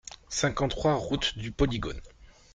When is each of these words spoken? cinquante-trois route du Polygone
cinquante-trois 0.29 0.95
route 0.95 1.37
du 1.37 1.51
Polygone 1.51 2.01